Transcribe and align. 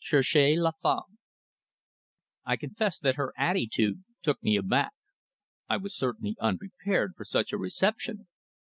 CHERCHEZ 0.00 0.58
LA 0.58 0.72
FEMME. 0.82 1.18
I 2.44 2.56
confess 2.56 2.98
that 2.98 3.14
her 3.14 3.32
attitude 3.38 4.02
took 4.24 4.42
me 4.42 4.56
aback. 4.56 4.90
I 5.68 5.76
was 5.76 5.94
certainly 5.94 6.34
unprepared 6.40 7.14
for 7.16 7.24
such 7.24 7.52
a 7.52 7.58
reception. 7.58 8.26